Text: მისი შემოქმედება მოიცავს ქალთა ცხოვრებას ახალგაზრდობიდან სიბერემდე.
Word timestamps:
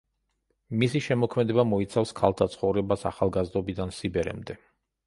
მისი 0.83 1.01
შემოქმედება 1.07 1.67
მოიცავს 1.73 2.15
ქალთა 2.21 2.49
ცხოვრებას 2.55 3.07
ახალგაზრდობიდან 3.13 3.97
სიბერემდე. 4.01 4.61